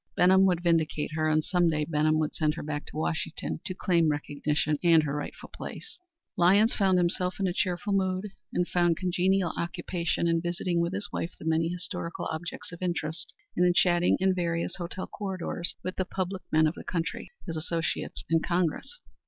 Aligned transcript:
Benham 0.15 0.47
would 0.47 0.63
vindicate 0.63 1.11
her, 1.13 1.29
and 1.29 1.43
some 1.43 1.69
day 1.69 1.85
Benham 1.85 2.17
would 2.17 2.33
send 2.35 2.55
her 2.55 2.63
back 2.63 2.87
to 2.87 2.97
Washington 2.97 3.59
to 3.67 3.75
claim 3.75 4.09
recognition 4.09 4.79
and 4.83 5.03
her 5.03 5.15
rightful 5.15 5.49
place. 5.53 5.99
Lyons 6.35 6.73
himself 6.73 7.35
was 7.35 7.39
in 7.41 7.47
a 7.47 7.53
cheerful 7.53 7.93
mood 7.93 8.29
and 8.51 8.67
found 8.67 8.97
congenial 8.97 9.53
occupation 9.59 10.27
in 10.27 10.41
visiting 10.41 10.79
with 10.79 10.93
his 10.93 11.11
wife 11.11 11.35
the 11.37 11.45
many 11.45 11.69
historical 11.69 12.25
objects 12.31 12.71
of 12.71 12.81
interest, 12.81 13.31
and 13.55 13.63
in 13.63 13.75
chatting 13.75 14.17
in 14.19 14.33
various 14.33 14.77
hotel 14.77 15.05
corridors 15.05 15.75
with 15.83 15.97
the 15.97 16.05
public 16.05 16.41
men 16.51 16.65
of 16.65 16.73
the 16.73 16.83
country, 16.83 17.29
his 17.45 17.55
associates 17.55 18.23
in 18.27 18.39
Congress. 18.41 19.01